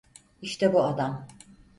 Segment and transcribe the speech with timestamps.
[0.41, 1.27] İşte bu adam.